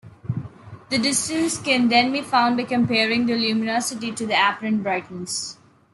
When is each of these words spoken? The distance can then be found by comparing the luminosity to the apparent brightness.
The 0.89 0.97
distance 0.97 1.59
can 1.59 1.87
then 1.89 2.11
be 2.11 2.23
found 2.23 2.57
by 2.57 2.63
comparing 2.63 3.27
the 3.27 3.35
luminosity 3.35 4.11
to 4.13 4.25
the 4.25 4.33
apparent 4.33 4.81
brightness. 4.81 5.59